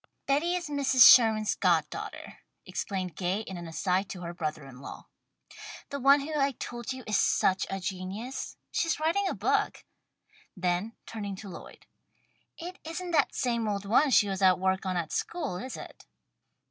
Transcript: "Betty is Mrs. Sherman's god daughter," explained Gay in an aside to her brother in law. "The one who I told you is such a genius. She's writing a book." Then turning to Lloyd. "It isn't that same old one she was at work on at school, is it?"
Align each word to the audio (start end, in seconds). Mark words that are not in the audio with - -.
"Betty 0.25 0.55
is 0.55 0.67
Mrs. 0.67 1.07
Sherman's 1.07 1.53
god 1.53 1.87
daughter," 1.91 2.39
explained 2.65 3.15
Gay 3.15 3.41
in 3.41 3.55
an 3.55 3.67
aside 3.67 4.09
to 4.09 4.21
her 4.21 4.33
brother 4.33 4.65
in 4.65 4.81
law. 4.81 5.05
"The 5.91 5.99
one 5.99 6.21
who 6.21 6.33
I 6.35 6.53
told 6.53 6.91
you 6.91 7.03
is 7.05 7.17
such 7.19 7.67
a 7.69 7.79
genius. 7.79 8.57
She's 8.71 8.99
writing 8.99 9.27
a 9.27 9.35
book." 9.35 9.85
Then 10.57 10.93
turning 11.05 11.35
to 11.35 11.49
Lloyd. 11.49 11.85
"It 12.57 12.79
isn't 12.83 13.11
that 13.11 13.35
same 13.35 13.67
old 13.67 13.85
one 13.85 14.09
she 14.09 14.27
was 14.27 14.41
at 14.41 14.57
work 14.57 14.87
on 14.87 14.97
at 14.97 15.11
school, 15.11 15.57
is 15.57 15.77
it?" 15.77 16.03